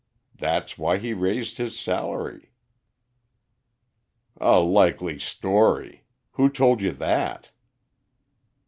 That's 0.33 0.79
why 0.79 0.97
he 0.97 1.13
raised 1.13 1.57
his 1.57 1.79
salary." 1.79 2.53
"A 4.37 4.59
likely 4.59 5.19
story! 5.19 6.05
Who 6.31 6.49
told 6.49 6.81
you 6.81 6.91
that?" 6.93 7.51